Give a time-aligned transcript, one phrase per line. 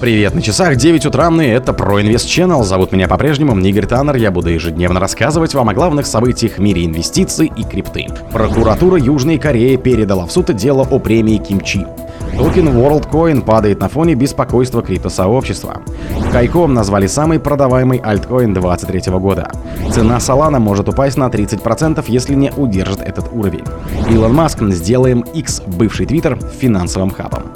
[0.00, 2.62] Привет, на часах 9 утра, и это ProInvest Channel.
[2.62, 4.14] Зовут меня по-прежнему Игорь Таннер.
[4.14, 8.06] Я буду ежедневно рассказывать вам о главных событиях в мире инвестиций и крипты.
[8.32, 11.84] Прокуратура Южной Кореи передала в суд дело о премии Кимчи.
[12.36, 15.82] Токен WorldCoin падает на фоне беспокойства криптосообщества.
[16.30, 19.50] Kaiko назвали самый продаваемый альткоин 2023 года.
[19.92, 23.64] Цена Solana может упасть на 30%, если не удержит этот уровень.
[24.08, 27.47] Илон Маск сделает X, бывший Твиттер, финансовым хабом.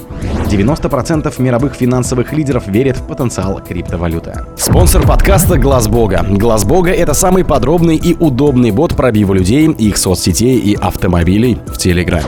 [0.52, 4.34] 90% мировых финансовых лидеров верят в потенциал криптовалюты.
[4.56, 6.24] Спонсор подкаста Глаз Бога.
[6.28, 11.78] Глаз Бога это самый подробный и удобный бот пробива людей, их соцсетей и автомобилей в
[11.78, 12.26] Телеграме.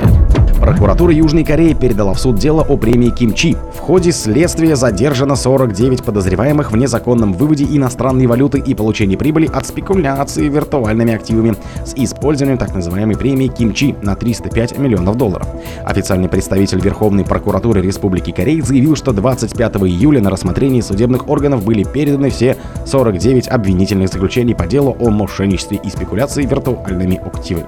[0.64, 3.54] Прокуратура Южной Кореи передала в суд дело о премии Кимчи.
[3.74, 9.66] В ходе следствия задержано 49 подозреваемых в незаконном выводе иностранной валюты и получении прибыли от
[9.66, 15.46] спекуляции виртуальными активами с использованием так называемой премии Кимчи на 305 миллионов долларов.
[15.84, 21.84] Официальный представитель Верховной прокуратуры Республики Кореи заявил, что 25 июля на рассмотрении судебных органов были
[21.84, 27.66] переданы все 49 обвинительных заключений по делу о мошенничестве и спекуляции виртуальными активами.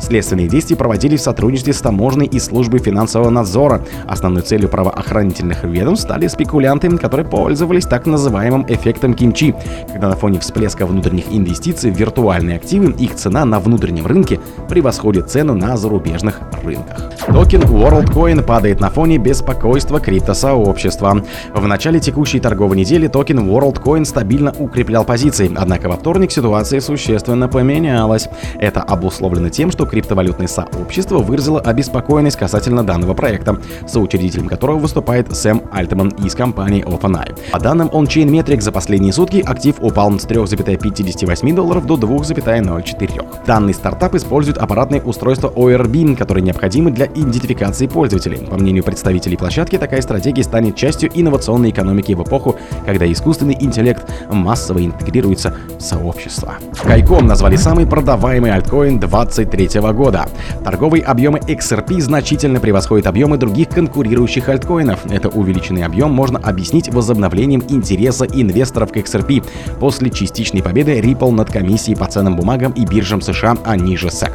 [0.00, 3.82] Следственные действия проводились в сотрудничестве с таможенной и службы финансового надзора.
[4.06, 9.54] Основной целью правоохранительных ведомств стали спекулянты, которые пользовались так называемым эффектом кимчи,
[9.92, 15.30] когда на фоне всплеска внутренних инвестиций в виртуальные активы их цена на внутреннем рынке превосходит
[15.30, 17.12] цену на зарубежных рынках.
[17.26, 21.24] Токен WorldCoin падает на фоне беспокойства криптосообщества.
[21.54, 27.48] В начале текущей торговой недели токен WorldCoin стабильно укреплял позиции, однако во вторник ситуация существенно
[27.48, 28.28] поменялась.
[28.58, 35.62] Это обусловлено тем, что криптовалютное сообщество выразило обеспокоенность касательно данного проекта, соучредителем которого выступает Сэм
[35.72, 37.36] Альтман из компании OpenAI.
[37.52, 43.26] По данным OnChain Metrics, за последние сутки актив упал с 3,58 долларов до 2,04.
[43.46, 48.38] Данный стартап использует аппаратные устройства ORB, которые необходимы для идентификации пользователей.
[48.38, 54.04] По мнению представителей площадки, такая стратегия станет частью инновационной экономики в эпоху, когда искусственный интеллект
[54.30, 56.54] массово интегрируется в сообщество.
[56.82, 60.26] Кайком назвали самый продаваемый альткоин 2023 года.
[60.64, 65.06] Торговые объемы XRP значительно превосходит объемы других конкурирующих альткоинов.
[65.10, 69.44] Это увеличенный объем можно объяснить возобновлением интереса инвесторов к XRP
[69.78, 74.32] после частичной победы Ripple над комиссией по ценным бумагам и биржам США, а ниже SEC.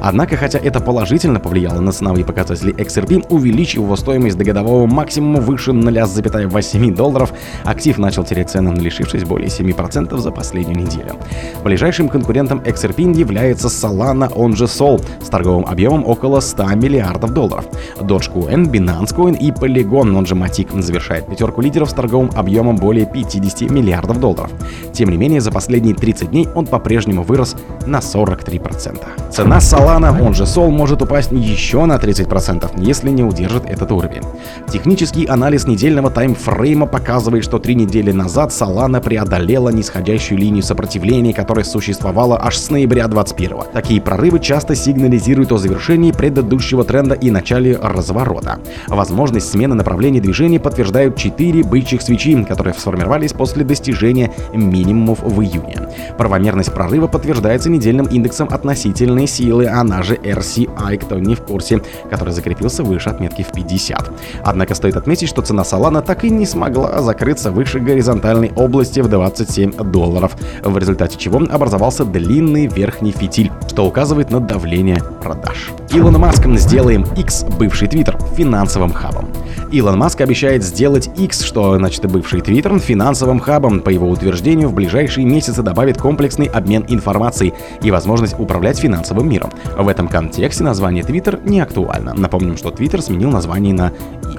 [0.00, 5.40] Однако, хотя это положительно повлияло на ценовые показатели XRP, увеличив его стоимость до годового максимума
[5.40, 7.32] выше 0,8 долларов,
[7.64, 11.16] актив начал терять цену, лишившись более 7% за последнюю неделю.
[11.64, 17.32] Ближайшим конкурентом XRP является Solana, он же Sol, с торговым объемом около 100 миллиардов миллиардов
[17.32, 17.64] долларов.
[18.00, 23.06] Dogecoin, Binance Coin и Polygon, он же Matic, завершает пятерку лидеров с торговым объемом более
[23.06, 24.50] 50 миллиардов долларов.
[24.92, 27.56] Тем не менее, за последние 30 дней он по-прежнему вырос
[27.86, 29.30] на 43%.
[29.30, 34.22] Цена Solana, он же Sol, может упасть еще на 30%, если не удержит этот уровень.
[34.70, 41.64] Технический анализ недельного таймфрейма показывает, что три недели назад Solana преодолела нисходящую линию сопротивления, которая
[41.64, 43.72] существовала аж с ноября 2021.
[43.72, 48.58] Такие прорывы часто сигнализируют о завершении предыдущего тренда и начале разворота.
[48.88, 55.88] Возможность смены направления движения подтверждают 4 бычьих свечи, которые сформировались после достижения минимумов в июне.
[56.18, 61.80] Правомерность прорыва подтверждается недельным индексом относительной силы, она же RCI, кто не в курсе,
[62.10, 64.10] который закрепился выше отметки в 50.
[64.48, 69.08] Однако стоит отметить, что цена Solana так и не смогла закрыться выше горизонтальной области в
[69.08, 75.70] 27 долларов, в результате чего образовался длинный верхний фитиль, что указывает на давление продаж.
[75.92, 79.28] Илон Маск сделаем X, бывший Твиттер, финансовым хабом.
[79.70, 83.80] Илон Маск обещает сделать X, что значит бывший Твиттер, финансовым хабом.
[83.80, 89.50] По его утверждению, в ближайшие месяцы добавит комплексный обмен информацией и возможность управлять финансовым миром.
[89.76, 92.14] В этом контексте название Твиттер не актуально.
[92.14, 93.92] Напомним, что Твиттер сменил название на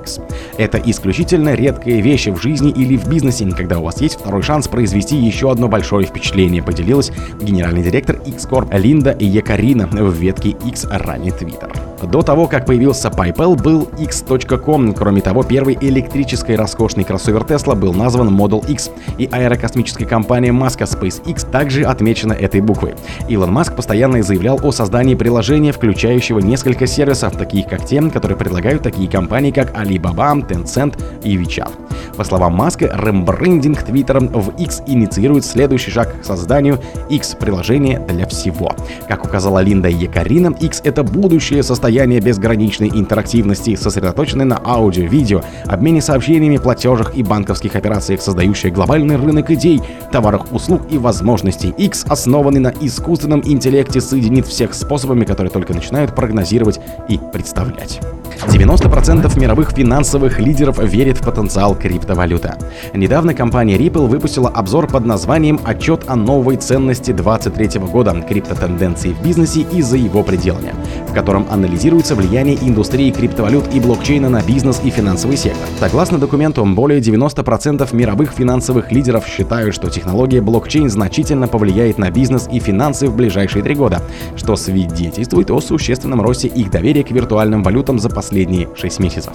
[0.10, 0.20] X.
[0.58, 4.68] Это исключительно редкая вещь в жизни или в бизнесе, когда у вас есть второй шанс
[4.68, 7.12] произвести еще одно большое впечатление, поделилась
[7.42, 11.79] генеральный директор X-Corp Линда Якарина в ветке X ранее Twitter.
[12.04, 14.94] До того, как появился PayPal, был X.com.
[14.94, 20.86] Кроме того, первой электрической роскошный кроссовер Tesla был назван Model X, и аэрокосмическая компания Маска
[20.86, 22.96] SpaceX также отмечена этой буквой.
[23.28, 28.82] Илон Маск постоянно заявлял о создании приложения, включающего несколько сервисов, таких как те, которые предлагают
[28.82, 31.89] такие компании, как Alibaba, Tencent и WeChat.
[32.20, 36.78] По словам Маска, рембрендинг Твиттера в X инициирует следующий шаг к созданию
[37.10, 38.74] X-приложения для всего.
[39.08, 46.02] Как указала Линда Якарина, X— это будущее состояние безграничной интерактивности, сосредоточенное на аудио, видео, обмене
[46.02, 49.80] сообщениями, платежах и банковских операциях, создающее глобальный рынок идей,
[50.12, 51.74] товаров, услуг и возможностей.
[51.78, 58.02] X, основанный на искусственном интеллекте, соединит всех способами, которые только начинают прогнозировать и представлять.
[58.48, 62.54] 90% мировых финансовых лидеров верят в потенциал криптовалюты.
[62.94, 68.10] Недавно компания Ripple выпустила обзор под названием «Отчет о новой ценности 2023 года.
[68.28, 70.74] Криптотенденции в бизнесе и за его пределами»,
[71.08, 75.68] в котором анализируется влияние индустрии криптовалют и блокчейна на бизнес и финансовый сектор.
[75.80, 82.48] Согласно документу, более 90% мировых финансовых лидеров считают, что технология блокчейн значительно повлияет на бизнес
[82.52, 84.02] и финансы в ближайшие три года,
[84.36, 88.29] что свидетельствует о существенном росте их доверия к виртуальным валютам за последние
[88.76, 89.34] 6 месяцев.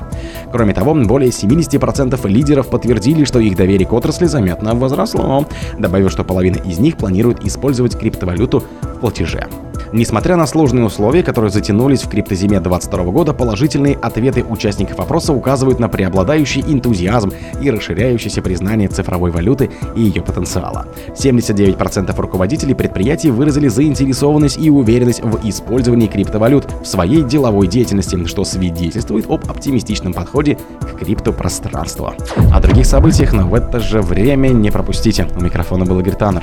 [0.52, 5.46] Кроме того, более 70% лидеров подтвердили, что их доверие к отрасли заметно возросло,
[5.78, 9.48] добавив, что половина из них планирует использовать криптовалюту в платеже.
[9.94, 15.78] Несмотря на сложные условия, которые затянулись в криптозиме 2022 года, положительные ответы участников опроса указывают
[15.78, 20.88] на преобладающий энтузиазм и расширяющееся признание цифровой валюты и ее потенциала.
[21.14, 28.42] 79% руководителей предприятий выразили заинтересованность и уверенность в использовании криптовалют в своей деловой деятельности, что
[28.42, 32.14] свидетельствует об оптимистичном подходе к криптопространству.
[32.52, 35.28] О других событиях, но в это же время не пропустите.
[35.36, 36.42] У микрофона был Игорь Таннер.